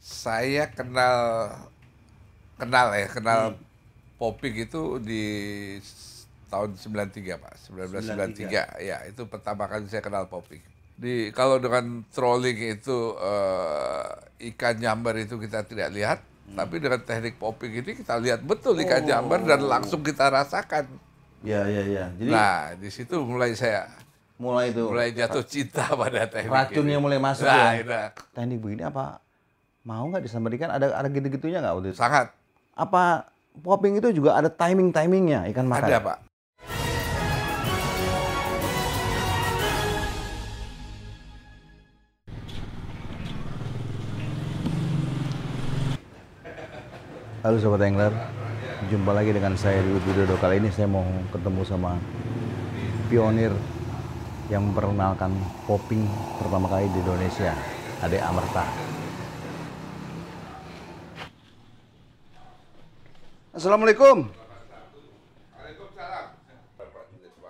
[0.00, 1.16] Saya kenal
[2.56, 3.40] kenal ya, kenal
[4.16, 5.24] Popik itu di
[6.48, 7.52] tahun 93, Pak.
[7.72, 8.80] 1993.
[8.84, 10.60] Ya, itu pertama kali saya kenal Popik.
[11.00, 14.08] Di kalau dengan trolling itu eh,
[14.52, 16.18] ikan nyamber itu kita tidak lihat,
[16.52, 20.84] tapi dengan teknik Popik ini kita lihat betul ikan nyamber dan langsung kita rasakan.
[21.40, 22.04] Ya, ya, ya.
[22.20, 23.88] Jadi Nah, di situ mulai saya
[24.36, 27.04] mulai itu mulai jatuh cinta pada teknik racunnya ini.
[27.04, 27.84] mulai masuk Nah, ya.
[27.84, 29.20] nah, Teknik begini apa
[29.80, 30.68] mau nggak disambarikan?
[30.68, 31.98] Ada ada gitu-gitunya nggak waktu itu?
[31.98, 32.28] sangat
[32.76, 33.32] Apa
[33.64, 35.88] popping itu juga ada timing-timingnya ikan makan?
[35.88, 36.18] ada, Pak.
[47.40, 48.12] Halo Sobat Angler,
[48.92, 50.36] jumpa lagi dengan saya di Widodo.
[50.36, 51.96] Kali ini saya mau ketemu sama
[53.08, 53.48] pionir
[54.52, 55.32] yang memperkenalkan
[55.64, 56.04] popping
[56.36, 57.56] pertama kali di Indonesia,
[58.04, 58.99] Ade Amerta.
[63.60, 64.24] Assalamualaikum.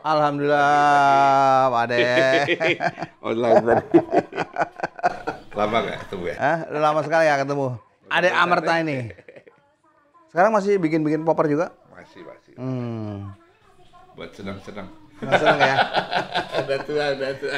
[0.02, 1.98] Alhamdulillah, Pak Ade.
[2.02, 2.74] Tadi.
[5.54, 6.36] Lama nggak ketemu ya?
[6.42, 6.58] Hah?
[6.66, 7.78] Udah lama sekali ya ketemu.
[8.10, 9.14] Ade Amerta ini.
[10.34, 11.70] Sekarang masih bikin-bikin popper juga?
[11.94, 12.58] Masih, masih.
[12.58, 13.30] Hmm.
[14.18, 14.90] Buat senang-senang.
[15.14, 15.76] Seneng ya?
[16.58, 17.54] Ada tua, ada tua.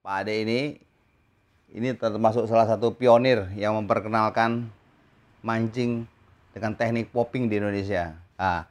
[0.00, 0.80] Pak Ade ini
[1.76, 4.72] ini termasuk salah satu pionir yang memperkenalkan
[5.44, 6.08] mancing
[6.54, 8.16] dengan teknik popping di Indonesia.
[8.34, 8.66] Ah,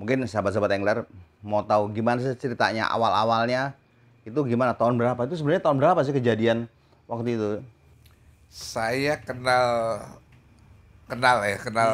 [0.00, 0.98] mungkin sahabat-sahabat angler
[1.42, 3.74] mau tahu gimana sih ceritanya awal-awalnya
[4.26, 5.18] itu gimana tahun berapa?
[5.24, 6.68] Itu sebenarnya tahun berapa sih kejadian
[7.08, 7.50] waktu itu?
[8.48, 9.66] Saya kenal
[11.08, 11.90] kenal ya, kenal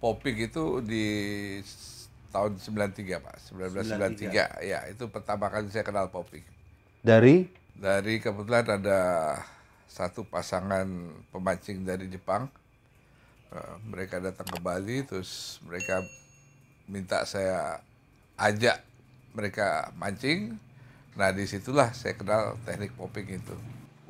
[0.00, 1.04] Popik itu di
[2.32, 3.36] tahun 93, Pak.
[3.52, 4.64] 1993.
[4.64, 6.40] Ya, itu pertama kali saya kenal Popik.
[7.04, 9.00] Dari Dari kebetulan ada
[9.88, 10.84] satu pasangan
[11.32, 12.48] pemancing dari Jepang.
[13.50, 16.06] Eh, mereka datang ke Bali, terus mereka
[16.86, 17.82] minta saya
[18.38, 18.78] ajak
[19.34, 20.54] mereka mancing.
[21.18, 23.54] Nah, di situlah saya kenal teknik popping itu.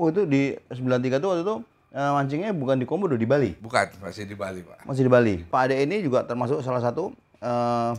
[0.00, 1.56] oh itu di 93 itu waktu itu
[1.92, 3.56] eh, mancingnya bukan di Komodo di Bali.
[3.56, 4.84] Bukan, masih di Bali, Pak.
[4.84, 5.40] Masih di Bali.
[5.48, 7.08] Pak Ade ini juga termasuk salah satu
[7.40, 7.92] eh,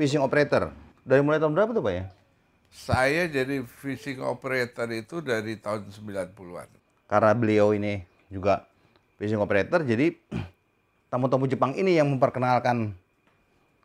[0.00, 0.72] fishing operator.
[1.04, 2.04] Dari mulai tahun berapa tuh Pak ya?
[2.72, 6.68] Saya jadi fishing operator itu dari tahun 90-an.
[7.04, 8.00] Karena beliau ini
[8.32, 8.64] juga
[9.20, 10.16] fishing operator, jadi
[11.12, 12.96] tamu-tamu Jepang ini yang memperkenalkan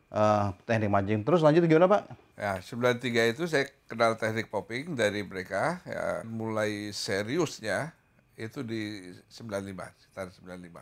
[0.08, 1.20] eh, teknik mancing.
[1.20, 2.02] Terus lanjut gimana Pak?
[2.40, 5.84] Ya, 93 itu saya kenal teknik popping dari mereka.
[5.84, 7.92] Ya, mulai seriusnya
[8.32, 10.80] itu di 95, sekitar 95.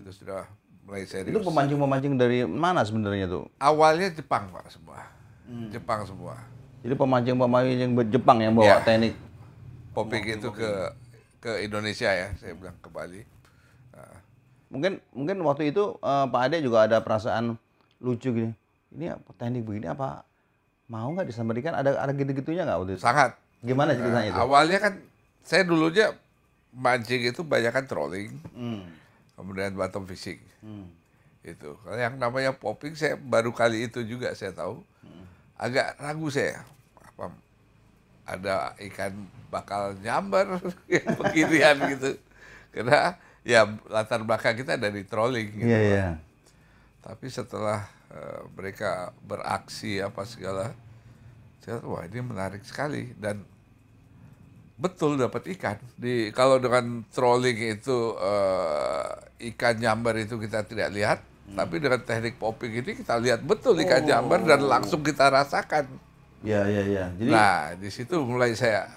[0.00, 0.48] Itu sudah
[0.88, 1.36] mulai serius.
[1.36, 3.44] Itu pemancing-pemancing dari mana sebenarnya tuh?
[3.60, 5.04] Awalnya Jepang, Pak, semua.
[5.68, 6.38] Jepang semua.
[6.80, 8.86] Jadi pemancing-pemancing Jepang yang bawa Iya.
[8.86, 9.14] teknik.
[9.92, 10.70] Popping itu ke
[11.42, 13.20] ke Indonesia ya, saya bilang ke Bali.
[14.72, 17.60] Mungkin mungkin waktu itu eh, Pak Ade juga ada perasaan
[18.00, 18.52] lucu gini.
[18.90, 20.24] Ini apa, teknik begini apa
[20.88, 21.72] mau nggak disambarikan?
[21.72, 23.02] Ada ada gitu-gitunya nggak waktu itu?
[23.02, 23.36] sangat.
[23.60, 24.34] Gimana ceritanya itu?
[24.34, 24.94] Nah, awalnya kan
[25.40, 26.10] saya dulunya
[26.72, 28.88] mancing itu banyak kan trolling, Hmm.
[29.32, 30.40] kemudian bottom fishing.
[30.58, 30.88] Hmm.
[31.42, 34.78] itu kalau yang namanya popping saya baru kali itu juga saya tahu
[35.58, 36.62] agak ragu saya
[37.02, 37.34] apa
[38.22, 39.10] ada ikan
[39.50, 40.62] bakal nyamber
[41.18, 42.14] beginian gitu
[42.70, 45.86] karena ya latar belakang kita dari trolling gitu Iya Pak.
[45.90, 46.08] iya.
[47.02, 50.70] tapi setelah eh, mereka beraksi apa segala
[51.58, 53.42] saya wah ini menarik sekali dan
[54.74, 59.06] betul dapat ikan di kalau dengan trolling itu eh,
[59.54, 61.18] ikan nyamber itu kita tidak lihat
[61.52, 65.86] tapi dengan teknik popping ini kita lihat betul ikan nyamber dan langsung kita rasakan
[66.42, 67.04] Iya iya iya.
[67.14, 68.90] Jadi nah di situ mulai saya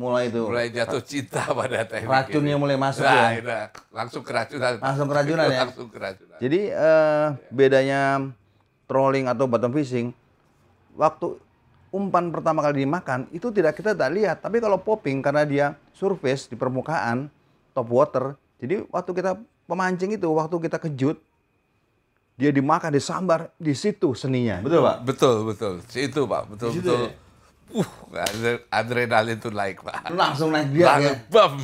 [0.00, 2.62] mulai itu mulai jatuh cinta pada teknik racunnya ini.
[2.64, 3.44] mulai masuk nah, ya.
[3.44, 5.60] nah, langsung keracunan Langsung keracunan ya?
[5.68, 8.00] langsung keracunan Jadi eh, bedanya
[8.88, 10.10] trolling atau bottom fishing,
[10.98, 11.36] waktu
[11.94, 14.36] umpan pertama kali dimakan itu tidak kita tidak lihat.
[14.42, 17.30] Tapi kalau popping karena dia surface di permukaan,
[17.70, 19.38] top water, jadi waktu kita
[19.70, 21.22] pemancing itu, waktu kita kejut,
[22.34, 24.58] dia dimakan, disambar, di situ seninya.
[24.64, 24.96] Betul pak?
[25.06, 25.72] Betul, betul.
[25.92, 26.42] Itu, Pak.
[26.50, 27.00] Betul, Di situ betul.
[27.04, 27.12] ya?
[27.70, 30.10] Uh, adre- adrenalin itu naik, Pak.
[30.10, 30.88] Langsung naik dia ya.
[30.90, 31.54] Langsung bam.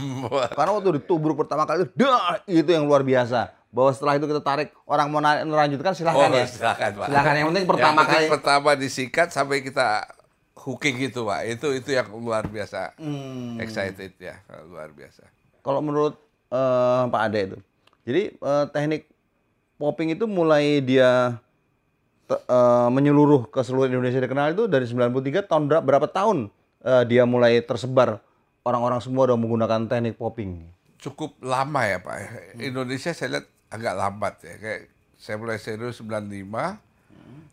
[0.48, 3.50] Karena waktu ditubruk pertama kali, dah, itu yang luar biasa.
[3.68, 6.46] Bahwa setelah itu kita tarik, orang mau melanjutkan silahkan Oh, ya.
[6.46, 7.06] silakan, Pak.
[7.06, 8.32] Silakan, yang penting pertama Yang penting kali.
[8.32, 9.88] pertama disikat sampai kita
[10.56, 11.40] hooking gitu, Pak.
[11.46, 12.94] Itu itu yang luar biasa.
[12.96, 13.58] Hmm.
[13.58, 15.26] Excited ya, luar biasa.
[15.60, 16.14] Kalau menurut
[16.48, 17.58] eh, Pak Ade itu,
[18.02, 19.10] jadi eh, teknik
[19.74, 21.36] popping itu mulai dia
[22.28, 26.50] eh, menyeluruh ke seluruh Indonesia dikenal itu dari 93 tahun berapa, tahun
[26.82, 28.18] eh, dia mulai tersebar
[28.62, 30.66] orang-orang semua udah menggunakan teknik popping.
[30.96, 32.16] cukup lama ya Pak.
[32.58, 34.54] Indonesia saya lihat agak lambat ya.
[34.58, 34.80] Kayak
[35.14, 36.26] saya mulai serius 95.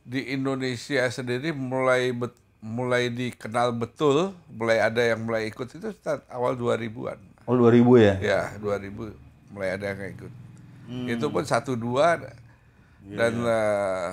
[0.04, 6.24] Di Indonesia sendiri mulai bet- mulai dikenal betul, mulai ada yang mulai ikut itu start
[6.32, 7.20] awal 2000-an.
[7.44, 8.16] Oh 2000 ya?
[8.24, 9.12] Ya, 2000
[9.54, 10.32] mulai ada yang ikut.
[11.12, 12.24] Itu pun satu dua
[13.04, 14.10] dan eh,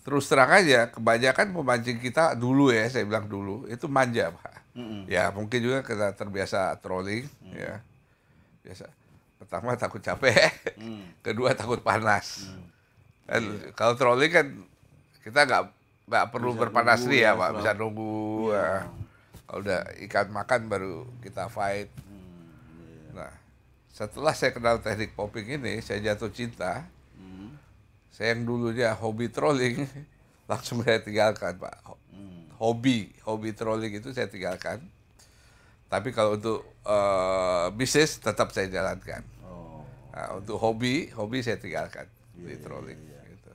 [0.00, 4.54] terus terang aja kebanyakan pemancing kita dulu ya saya bilang dulu itu manja pak.
[5.10, 7.82] Ya mungkin juga kita terbiasa trolling ya
[8.62, 8.86] biasa.
[9.40, 10.52] Pertama takut capek,
[11.26, 12.48] kedua takut panas.
[13.26, 14.46] Dan kalau trolling kan
[15.20, 15.64] kita nggak
[16.10, 18.52] nggak perlu berpanas nih ya pak, bisa nunggu.
[18.52, 18.84] ya.
[19.46, 21.90] Kalau udah ikan makan baru kita fight.
[23.10, 23.32] Nah,
[23.90, 26.86] setelah saya kenal teknik popping ini, saya jatuh cinta.
[28.10, 29.86] Saya yang dulunya hobi trolling,
[30.50, 31.76] langsung saya tinggalkan, Pak.
[31.86, 31.98] Ho-
[32.60, 34.84] Hobi, hobi trolling itu saya tinggalkan.
[35.88, 39.24] Tapi kalau untuk eh, bisnis tetap saya jalankan.
[39.48, 39.80] Oh.
[40.12, 42.04] Nah, untuk hobi, hobi saya tinggalkan
[42.36, 43.00] di trolling.
[43.00, 43.50] Gitu.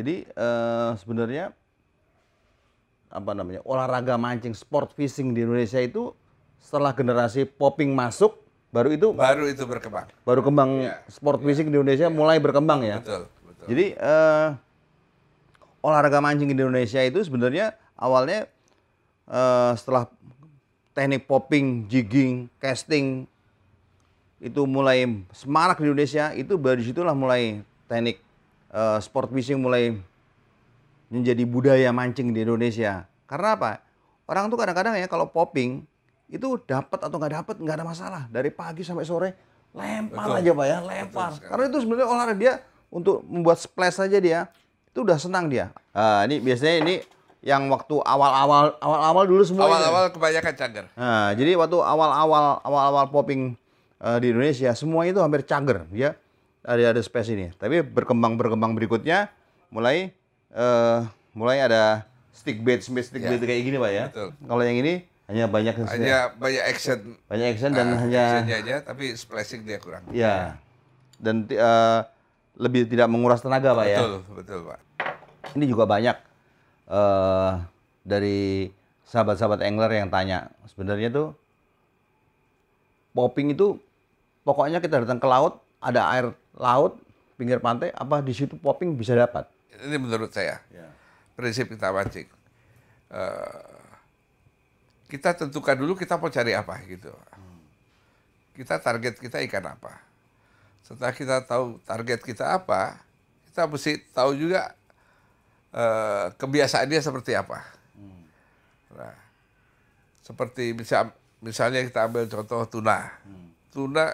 [0.00, 1.52] Jadi eh, sebenarnya
[3.12, 6.16] apa namanya olahraga mancing sport fishing di Indonesia itu
[6.56, 10.06] setelah generasi popping masuk baru itu Baru itu berkembang.
[10.22, 10.70] baru kembang
[11.08, 13.00] sport fishing di Indonesia mulai berkembang ya.
[13.00, 13.66] Betul, betul.
[13.72, 14.48] Jadi eh,
[15.80, 18.44] olahraga mancing di Indonesia itu sebenarnya awalnya
[19.26, 20.10] eh, setelah
[20.92, 23.24] teknik popping, jigging, casting
[24.38, 28.20] itu mulai semarak di Indonesia itu dari situlah mulai teknik
[28.70, 29.96] eh, sport fishing mulai
[31.08, 33.08] menjadi budaya mancing di Indonesia.
[33.24, 33.80] Karena apa?
[34.28, 35.88] Orang tuh kadang-kadang ya kalau popping
[36.28, 39.30] itu dapat atau nggak dapat nggak ada masalah dari pagi sampai sore
[39.72, 40.38] lempar Betul.
[40.40, 41.30] aja pak ya lempar.
[41.32, 41.48] sekali.
[41.48, 42.52] Karena itu sebenarnya olahraga dia
[42.88, 44.48] untuk membuat splash saja dia
[44.88, 45.72] itu udah senang dia.
[45.92, 46.94] Ah, ini biasanya ini
[47.40, 49.64] yang waktu awal-awal awal-awal dulu semua.
[49.64, 49.72] ini.
[49.72, 50.84] Awal-awal kebanyakan cager.
[50.92, 53.54] Nah, jadi waktu awal-awal awal-awal popping
[54.00, 56.12] eh, di Indonesia semua itu hampir cager ya
[56.60, 57.46] ada ada space ini.
[57.54, 59.32] Tapi berkembang berkembang berikutnya
[59.68, 60.12] mulai
[60.50, 60.98] eh,
[61.32, 62.04] mulai ada
[62.36, 63.32] stick bait stick stick Ya.
[63.32, 64.04] bait kayak gini pak ya.
[64.34, 66.98] Kalau yang ini hanya banyak Hanya banyak action.
[67.28, 70.02] banyak action dan ah, hanya actionnya aja, tapi splashing dia kurang.
[70.08, 70.56] ya
[71.18, 72.00] dan eh,
[72.56, 73.98] lebih tidak menguras tenaga pak ya.
[74.00, 74.78] Betul, betul Pak.
[75.54, 76.16] Ini juga banyak
[76.88, 77.52] eh
[78.02, 78.72] dari
[79.04, 81.28] sahabat-sahabat angler yang tanya sebenarnya tuh
[83.12, 83.76] popping itu
[84.42, 86.96] pokoknya kita datang ke laut ada air laut
[87.36, 89.44] pinggir pantai apa di situ popping bisa dapat.
[89.78, 90.58] Ini menurut saya
[91.36, 92.26] prinsip kita mancing.
[93.12, 93.77] Eh,
[95.08, 97.08] kita tentukan dulu kita mau cari apa gitu.
[98.52, 100.04] Kita target kita ikan apa.
[100.84, 103.00] Setelah kita tahu target kita apa,
[103.48, 104.76] kita mesti tahu juga
[105.72, 107.64] eh, kebiasaan dia seperti apa.
[108.92, 109.16] Nah,
[110.24, 113.08] seperti misal, misalnya kita ambil contoh tuna.
[113.72, 114.12] Tuna,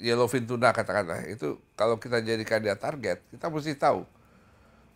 [0.00, 4.04] yellowfin tuna katakanlah, itu kalau kita jadikan dia target, kita mesti tahu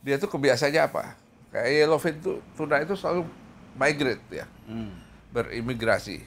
[0.05, 1.17] dia tuh kebiasaannya apa.
[1.53, 2.17] Kayak yellowfin
[2.57, 3.25] tuna itu selalu
[3.81, 4.47] migrate ya,
[5.33, 6.21] berimigrasi.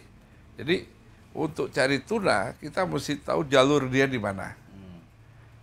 [0.59, 0.85] Jadi
[1.31, 4.53] untuk cari tuna kita mesti tahu jalur dia di mana,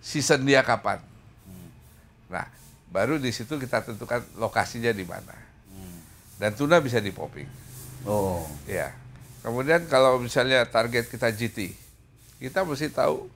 [0.01, 0.99] season dia kapan.
[2.29, 2.45] Nah,
[2.89, 5.37] baru di situ kita tentukan lokasinya di mana.
[6.39, 7.51] Dan tuna bisa di popping.
[8.07, 8.47] Oh.
[8.71, 8.95] Ya.
[9.43, 11.75] Kemudian kalau misalnya target kita GT,
[12.39, 13.27] kita mesti tahu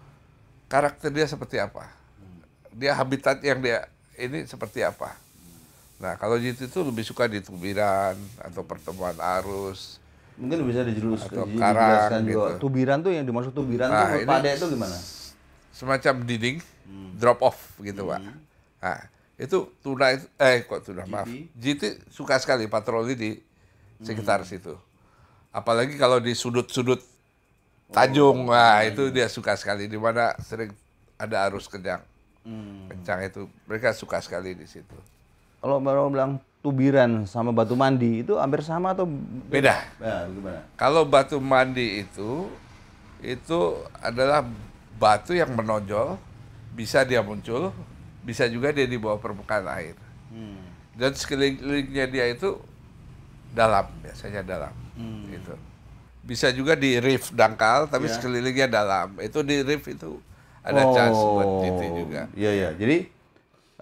[0.71, 1.91] karakter dia seperti apa.
[2.71, 5.19] Dia habitat yang dia ini seperti apa.
[6.03, 10.03] Nah, kalau GT itu lebih suka di tubiran atau pertemuan arus.
[10.35, 12.27] Mungkin bisa dijelus, Atau dijelaskan karang, juga.
[12.27, 12.67] gitu.
[12.67, 14.97] Tubiran tuh yang dimaksud tubiran Nah, tuh pada itu gimana?
[15.71, 16.59] Semacam dinding,
[17.15, 18.19] drop off gitu, Pak.
[18.83, 18.99] Nah,
[19.39, 21.31] itu tuna itu, eh kok tuna, maaf.
[21.55, 23.31] GT suka sekali patroli di
[24.03, 24.75] sekitar situ.
[25.55, 26.99] Apalagi kalau di sudut-sudut
[27.93, 30.73] Tanjung, wah itu dia suka sekali di mana sering
[31.21, 32.01] ada arus kencang.
[32.89, 34.97] Kencang itu mereka suka sekali di situ.
[35.63, 39.07] Kalau baru bilang tubiran sama batu mandi itu hampir sama atau
[39.47, 39.79] Beda.
[40.03, 40.27] Ya?
[40.75, 42.51] Kalau batu mandi itu
[43.23, 43.61] itu
[44.03, 44.43] adalah
[44.99, 46.19] batu yang menonjol,
[46.75, 47.71] bisa dia muncul,
[48.27, 49.95] bisa juga dia di bawah permukaan air.
[50.99, 52.59] Dan sekelilingnya dia itu
[53.55, 54.75] dalam, biasanya dalam.
[55.31, 55.55] Gitu.
[56.23, 58.19] Bisa juga di reef dangkal, tapi Ya.
[58.19, 59.15] sekelilingnya dalam.
[59.23, 60.19] Itu di reef itu
[60.63, 62.27] ada chance buat itu juga.
[62.35, 62.71] Iya iya.
[62.75, 63.22] Jadi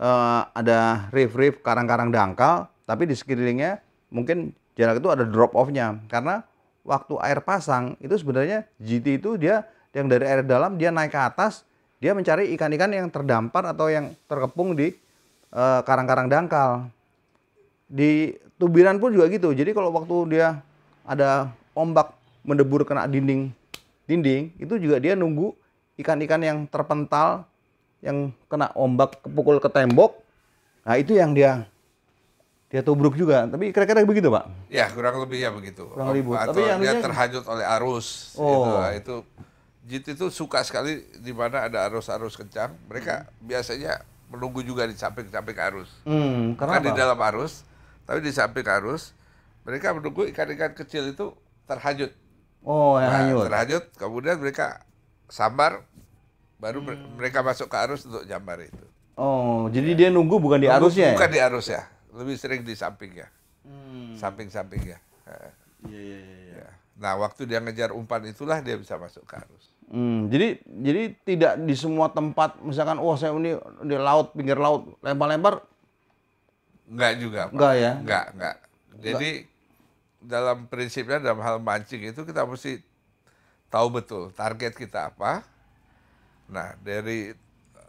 [0.00, 6.42] eh, ada reef-reef karang-karang dangkal, tapi di sekelilingnya mungkin jarak itu ada drop off-nya karena
[6.82, 11.20] waktu air pasang itu sebenarnya GT itu dia yang dari air dalam dia naik ke
[11.20, 11.66] atas,
[12.00, 14.94] dia mencari ikan-ikan yang terdampar atau yang terkepung di
[15.52, 16.88] eh, karang-karang dangkal.
[17.90, 19.50] Di tubiran pun juga gitu.
[19.50, 20.62] Jadi kalau waktu dia
[21.02, 22.14] ada ombak
[22.46, 23.50] mendebur kena dinding
[24.06, 25.54] dinding itu juga dia nunggu
[26.00, 27.49] ikan-ikan yang terpental
[28.00, 28.16] yang
[28.46, 30.16] kena ombak kepukul ke tembok
[30.82, 31.68] nah itu yang dia
[32.66, 35.90] dia tubruk juga tapi kira-kira begitu pak Ya kurang lebih ya begitu.
[35.90, 36.30] Kurang lebih.
[36.32, 38.38] Atau Tapi dia anunya- terhanyut oleh arus.
[38.38, 38.46] Oh.
[38.46, 38.70] Gitu.
[38.94, 39.14] Itu
[39.82, 42.70] JIT itu suka sekali di mana ada arus-arus kencang.
[42.86, 45.90] Mereka biasanya menunggu juga di samping-samping arus.
[46.06, 47.66] hmm, Bukan di dalam arus,
[48.06, 49.10] tapi di samping arus.
[49.66, 51.34] Mereka menunggu ikan-ikan kecil itu
[51.66, 52.14] terhanyut.
[52.62, 54.86] oh yang Nah, hanyut terhanyut, kemudian mereka
[55.26, 55.82] sambar,
[56.60, 57.16] baru Hmm.
[57.16, 58.84] mereka masuk ke arus untuk jambar itu.
[59.16, 61.14] oh jadi dia nunggu bukan di Nunggu- arusnya ya?
[61.14, 61.82] Bukan di arus ya,
[62.14, 63.28] lebih sering di sampingnya,
[63.62, 64.12] Hmm.
[64.14, 64.96] samping-sampingnya.
[65.26, 65.52] Eh.
[65.82, 66.56] Iya, iya, iya, iya.
[66.58, 66.68] Ya.
[66.96, 69.72] Nah, waktu dia ngejar umpan itulah dia bisa masuk ke arus.
[69.86, 74.94] Hmm, jadi jadi tidak di semua tempat misalkan wah saya ini di laut pinggir laut
[75.00, 75.64] lempar-lempar
[76.86, 77.52] Enggak juga, Pak.
[77.52, 77.92] enggak ya?
[77.96, 78.56] Enggak, enggak.
[79.00, 79.30] Jadi
[80.20, 82.82] dalam prinsipnya dalam hal mancing itu kita mesti
[83.66, 85.40] tahu betul target kita apa.
[86.50, 87.30] Nah, dari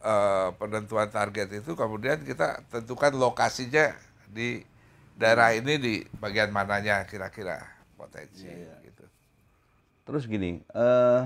[0.01, 3.97] eh, penentuan target itu kemudian kita tentukan lokasinya
[4.29, 4.61] di
[5.17, 7.61] daerah ini di bagian mananya kira-kira
[7.97, 8.47] potensi
[8.85, 9.05] gitu.
[10.07, 11.23] Terus gini, eh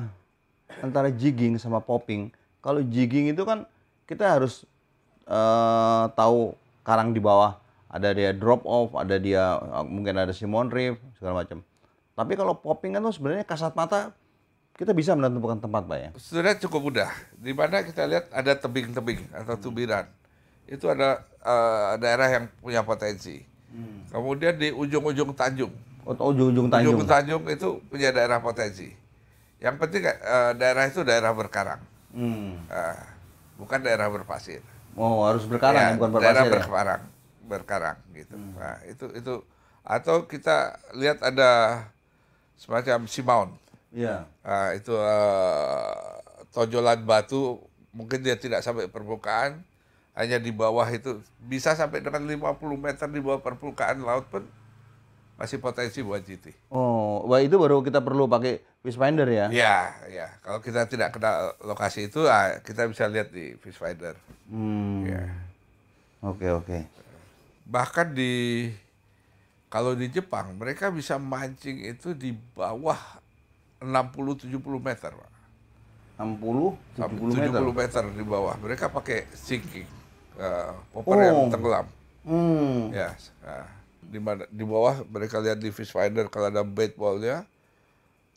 [0.82, 2.32] antara jigging sama popping.
[2.60, 3.64] Kalau jigging itu kan
[4.10, 4.68] kita harus
[5.28, 11.00] eh tahu karang di bawah, ada dia drop off, ada dia mungkin ada Simon Reef
[11.16, 11.64] segala macam.
[12.16, 14.12] Tapi kalau popping kan tuh sebenarnya kasat mata
[14.76, 16.10] kita bisa menentukan tempat, Pak ya.
[16.20, 17.12] Sebenarnya cukup mudah.
[17.40, 20.04] Di mana kita lihat ada tebing-tebing atau tubiran.
[20.68, 23.40] Itu ada eh, daerah yang punya potensi.
[24.12, 25.72] Kemudian di ujung-ujung Tanjung.
[26.04, 26.96] Atau ujung-ujung Tanjung.
[26.96, 28.92] Ujung Tanjung itu punya daerah potensi.
[29.64, 31.80] Yang penting eh, daerah itu daerah berkarang.
[32.12, 32.60] Hmm.
[32.68, 33.04] Eh,
[33.56, 34.60] bukan daerah berpasir.
[34.96, 36.56] Oh, harus berkarang Ya, ya, bukan daerah berpasir ya?
[36.56, 37.02] berkarang,
[37.48, 38.36] berkarang gitu.
[38.36, 39.34] Nah, itu itu
[39.86, 41.84] atau kita lihat ada
[42.56, 43.50] semacam simaun.
[43.96, 44.28] Iya.
[44.44, 46.20] Ah, itu eh,
[46.52, 47.64] tonjolan batu
[47.96, 49.64] mungkin dia tidak sampai permukaan
[50.12, 54.44] hanya di bawah itu bisa sampai dengan 50 meter di bawah permukaan laut pun
[55.36, 56.56] masih potensi buat GT.
[56.72, 59.52] Oh, wah itu baru kita perlu pakai fish finder ya?
[59.52, 60.28] Ya, ya.
[60.40, 64.16] Kalau kita tidak kenal lokasi itu, ah, kita bisa lihat di fish finder.
[64.48, 65.04] Hmm.
[65.04, 65.28] Ya.
[66.24, 66.88] Oke, oke.
[67.68, 68.72] Bahkan di
[69.68, 73.20] kalau di Jepang mereka bisa mancing itu di bawah
[73.86, 75.32] 60-70 meter, Pak.
[76.16, 77.62] 60, 70 Sampai meter.
[77.62, 78.56] 70 meter di bawah.
[78.58, 79.88] Mereka pakai sinking,
[80.40, 81.52] eh, popper yang Oh.
[81.52, 81.86] tenggelam.
[82.26, 82.90] Hmm.
[82.90, 83.14] Ya,
[83.46, 83.70] nah,
[84.02, 87.46] di mana di bawah mereka lihat di fish finder kalau ada bait ballnya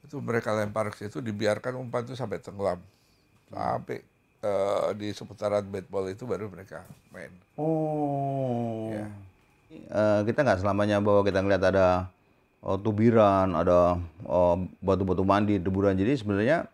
[0.05, 2.81] itu mereka lempar ke situ dibiarkan umpan itu sampai tenggelam
[3.49, 4.05] sampai
[4.39, 7.33] eh, di seputaran bait ball itu baru mereka main.
[7.57, 8.93] Oh.
[8.93, 9.09] Ya.
[9.73, 12.13] Eh, kita nggak selamanya bahwa kita ngeliat ada
[12.63, 15.95] oh, tubiran, ada oh, batu-batu mandi, deburan.
[15.95, 16.67] Jadi sebenarnya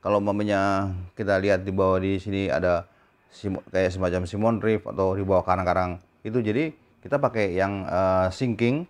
[0.00, 2.86] kalau mamanya kita lihat di bawah di sini ada
[3.32, 6.38] sim- kayak semacam Simon Reef atau di bawah karang-karang itu.
[6.40, 6.70] Jadi
[7.02, 8.86] kita pakai yang eh, sinking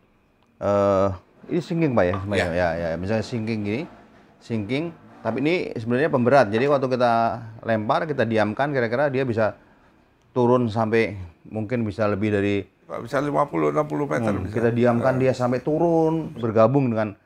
[0.57, 1.09] eh
[1.47, 2.15] ini sinking pak ya?
[2.21, 2.69] Semacam ya.
[2.75, 2.89] ya.
[2.99, 3.83] Misalnya sinking gini
[4.41, 4.93] sinking.
[5.25, 6.47] Tapi ini sebenarnya pemberat.
[6.55, 7.13] Jadi waktu kita
[7.67, 9.59] lempar kita diamkan kira-kira dia bisa
[10.31, 11.19] turun sampai
[11.51, 13.75] mungkin bisa lebih dari Bisa 50-60
[14.07, 14.55] meter Hmm, bisa.
[14.55, 17.19] kita diamkan dia sampai turun bergabung dengan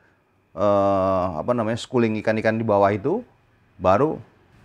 [0.51, 3.21] eh, apa namanya schooling ikan-ikan di bawah itu
[3.77, 4.17] baru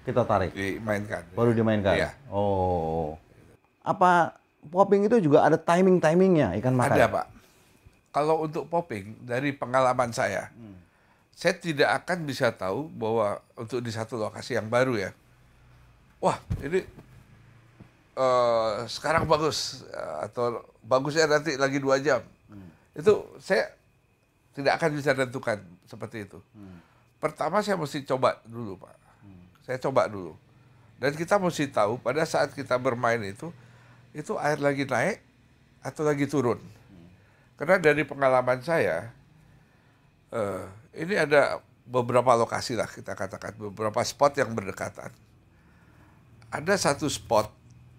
[0.02, 1.22] kita tarik dimainkan.
[1.30, 2.10] baru dimainkan Iya.
[2.26, 3.14] oh
[3.80, 4.34] apa
[4.64, 7.26] popping itu juga ada timing timingnya ikan makan Ada Pak.
[8.10, 10.48] Kalau untuk popping dari pengalaman saya,
[11.30, 15.10] saya tidak akan bisa tahu bahwa untuk di satu lokasi yang baru ya,
[16.18, 16.80] wah ini
[18.16, 22.24] eh, sekarang bagus eh, atau bagusnya nanti lagi dua jam,
[22.96, 23.70] itu saya
[24.56, 26.40] tidak akan bisa tentukan seperti itu.
[27.20, 28.96] Pertama saya mesti coba dulu Pak,
[29.68, 30.32] saya coba dulu,
[30.96, 33.52] dan kita mesti tahu pada saat kita bermain itu,
[34.16, 35.20] itu air lagi naik
[35.84, 36.60] atau lagi turun.
[37.56, 39.12] Karena dari pengalaman saya,
[40.32, 40.64] eh,
[40.96, 45.08] ini ada beberapa lokasi lah kita katakan, beberapa spot yang berdekatan.
[46.52, 47.48] Ada satu spot,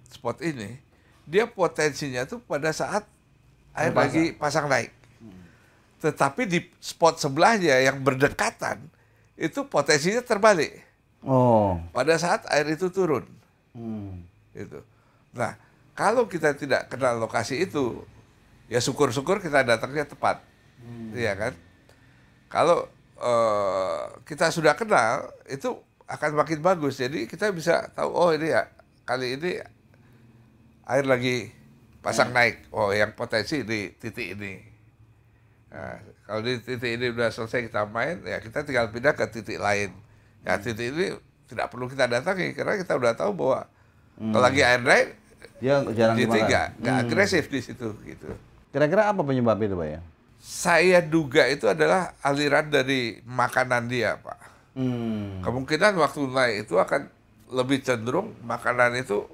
[0.07, 0.79] spot ini,
[1.27, 3.03] dia potensinya tuh pada saat
[3.75, 3.99] air Pasang.
[3.99, 4.91] lagi pasang naik.
[5.97, 8.85] Tetapi di spot sebelahnya yang berdekatan,
[9.33, 10.81] itu potensinya terbalik.
[11.25, 13.25] oh Pada saat air itu turun.
[13.73, 14.25] Hmm.
[14.53, 14.81] Gitu.
[15.33, 15.57] Nah,
[15.97, 18.05] kalau kita tidak kenal lokasi itu,
[18.69, 20.41] ya syukur-syukur kita datangnya tepat,
[21.13, 21.53] iya kan?
[22.49, 22.85] Kalau
[23.17, 25.73] eh, kita sudah kenal, itu
[26.05, 27.01] akan makin bagus.
[27.01, 28.69] Jadi kita bisa tahu, oh ini ya
[29.03, 29.57] kali ini
[30.87, 31.51] air lagi
[31.99, 32.71] pasang naik.
[32.71, 34.63] Oh, yang potensi di titik ini.
[35.67, 39.59] Nah, kalau di titik ini udah selesai kita main, ya kita tinggal pindah ke titik
[39.59, 39.91] lain.
[40.47, 41.19] Ya titik ini
[41.51, 43.67] tidak perlu kita datangi karena kita udah tahu bahwa
[44.17, 45.03] kalau lagi air dry,
[45.61, 48.29] Dia jarang titik nggak nggak agresif di situ gitu.
[48.73, 49.99] Kira-kira apa penyebab itu, Pak ya?
[50.37, 54.39] Saya duga itu adalah aliran dari makanan dia, Pak.
[54.77, 55.41] Hmm.
[55.41, 57.09] Kemungkinan waktu naik itu akan
[57.49, 59.25] lebih cenderung makanan itu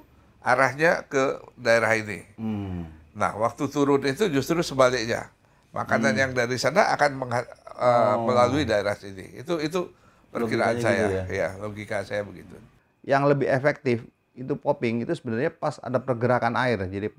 [0.44, 1.24] arahnya ke
[1.56, 2.22] daerah ini.
[2.36, 2.86] Hmm.
[3.14, 5.32] Nah, waktu turun itu justru sebaliknya.
[5.72, 8.28] Makanan yang dari sana akan mengha- eh, Oh.
[8.28, 9.26] melalui daerah sini.
[9.34, 9.90] Itu itu
[10.30, 11.24] perkiraan Logikanya saya.
[11.24, 11.50] gitu ya.
[11.58, 12.54] logika saya begitu.
[13.02, 13.98] Yang lebih efektif
[14.34, 16.78] itu popping itu sebenarnya pas ada pergerakan air.
[16.84, 17.10] Jadi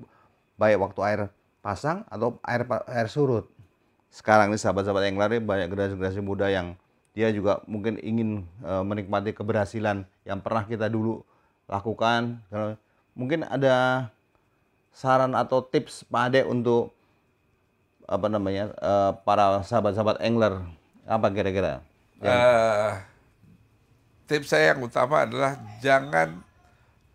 [0.55, 1.21] baik waktu air
[1.59, 3.47] pasang atau air air surut.
[4.07, 6.79] Sekarang ini sahabat-sahabat angler ini banyak generasi-generasi muda yang
[7.11, 11.23] dia juga mungkin ingin eh, menikmati keberhasilan yang pernah kita dulu
[11.65, 12.39] lakukan.
[13.15, 14.07] Mungkin ada
[14.91, 16.91] saran atau tips Pak Ade untuk
[18.05, 20.61] apa namanya eh, para sahabat-sahabat angler
[21.07, 21.81] apa kira-kira?
[22.21, 22.91] Eh,
[24.27, 26.43] tips saya yang utama adalah jangan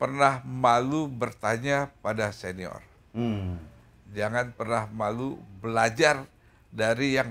[0.00, 2.80] pernah malu bertanya pada senior.
[3.12, 3.60] Hmm.
[4.16, 6.24] Jangan pernah malu belajar
[6.72, 7.30] dari yang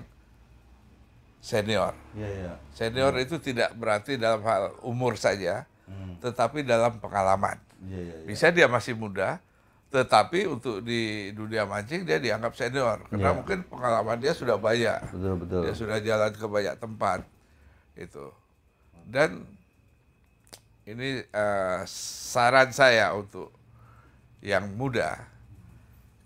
[1.40, 1.96] senior.
[2.14, 2.54] Iya, iya.
[2.76, 5.66] Senior itu tidak berarti dalam hal umur saja,
[6.20, 7.58] tetapi dalam pengalaman.
[7.88, 8.28] Iya, iya, iya.
[8.28, 9.40] Bisa dia masih muda,
[9.90, 13.38] tetapi untuk di dunia mancing dia dianggap senior karena Iya.
[13.40, 15.00] mungkin pengalaman dia sudah banyak.
[15.16, 15.62] Betul, betul.
[15.64, 17.20] Dia sudah jalan ke banyak tempat.
[17.96, 18.32] Itu.
[19.10, 19.44] Dan
[20.86, 23.50] ini eh, saran saya untuk
[24.40, 25.20] yang muda,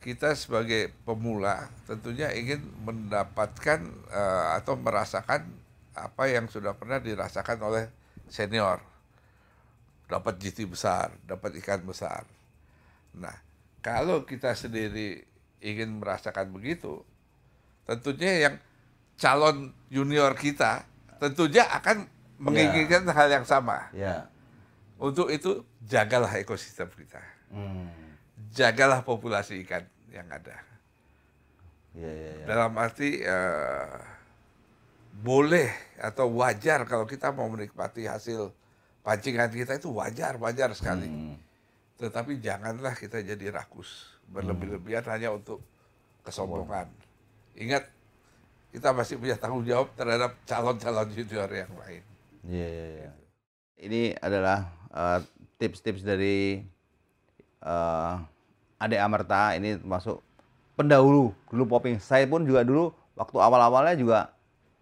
[0.04, 3.80] kita sebagai pemula tentunya ingin mendapatkan
[4.12, 5.48] eh, atau merasakan
[5.94, 7.86] apa yang sudah pernah dirasakan oleh
[8.28, 8.82] senior.
[10.08, 12.28] Dapat GT besar, dapat ikan besar.
[13.16, 13.34] Nah,
[13.82, 15.24] kalau kita sendiri
[15.64, 17.02] ingin merasakan begitu,
[17.88, 18.56] tentunya yang
[19.16, 20.84] calon junior kita
[21.22, 22.10] tentunya akan
[22.42, 23.88] menginginkan hal yang sama.
[23.96, 24.28] Ya.
[25.00, 27.20] Untuk itu jagalah ekosistem kita,
[27.52, 27.92] Hmm.
[28.52, 30.56] jagalah populasi ikan yang ada.
[31.94, 32.46] Ya, ya, ya.
[32.50, 33.98] Dalam arti eh,
[35.14, 35.70] boleh
[36.02, 38.50] atau wajar kalau kita mau menikmati hasil
[39.04, 41.06] pancingan kita itu wajar, wajar sekali.
[41.06, 41.36] Hmm.
[42.00, 45.62] Tetapi janganlah kita jadi rakus, berlebih-lebihan hanya untuk
[46.24, 46.88] kesombongan.
[47.60, 47.86] Ingat,
[48.74, 52.04] kita masih punya tanggung jawab terhadap calon-calon junior yang lain.
[52.48, 53.12] Iya, iya, iya.
[53.84, 55.20] Ini adalah eh,
[55.60, 56.64] tips-tips dari
[57.62, 58.14] eh,
[58.82, 59.54] Ade Amerta.
[59.54, 60.24] Ini termasuk
[60.74, 62.02] pendahulu dulu popping.
[62.02, 64.20] Saya pun juga dulu waktu awal-awalnya juga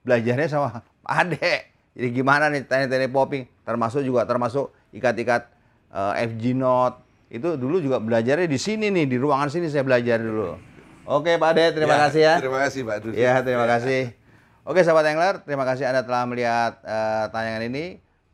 [0.07, 0.69] belajarnya sama
[1.05, 1.70] Ade.
[1.91, 3.43] Jadi gimana nih teknik-teknik popping?
[3.67, 5.51] Termasuk juga termasuk ikat-ikat
[5.91, 7.03] eh, FG knot.
[7.31, 10.59] Itu dulu juga belajarnya di sini nih, di ruangan sini saya belajar dulu.
[11.07, 12.35] Oke Pak Ade, terima kasih ya.
[12.39, 13.15] Terima kasih Pak Dusi.
[13.19, 14.15] Ya, terima kasih.
[14.61, 17.85] Oke, sahabat angler, terima kasih Anda telah melihat eh, tayangan ini.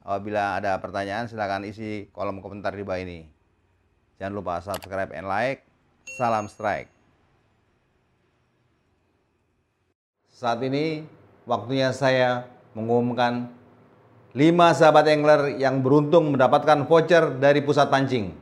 [0.07, 3.27] Apabila ada pertanyaan, silakan isi kolom komentar di bawah ini.
[4.17, 5.67] Jangan lupa subscribe and like.
[6.17, 6.89] Salam strike.
[10.31, 11.03] Saat ini
[11.43, 12.45] waktunya saya
[12.77, 13.49] mengumumkan
[14.37, 18.37] 5 sahabat angler yang beruntung mendapatkan voucher dari pusat pancing.